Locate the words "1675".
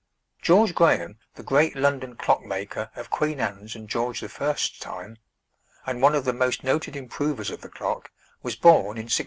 9.05-9.19